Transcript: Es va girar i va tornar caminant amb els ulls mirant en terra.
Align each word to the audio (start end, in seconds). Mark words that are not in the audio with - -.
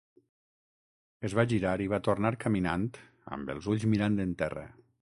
Es 1.29 1.35
va 1.41 1.45
girar 1.51 1.75
i 1.85 1.91
va 1.93 2.01
tornar 2.09 2.33
caminant 2.47 2.91
amb 3.37 3.57
els 3.57 3.71
ulls 3.75 3.89
mirant 3.97 4.21
en 4.29 4.37
terra. 4.45 4.69